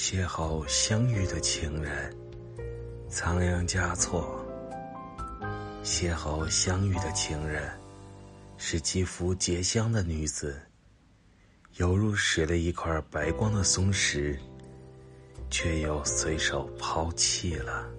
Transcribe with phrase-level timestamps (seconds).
[0.00, 2.16] 邂逅相遇的情人，
[3.08, 4.46] 仓央嘉措。
[5.82, 7.68] 邂逅相遇的情人，
[8.56, 10.56] 是肌肤洁香的女子，
[11.78, 14.38] 犹如拾了一块白光的松石，
[15.50, 17.90] 却又随手抛弃了。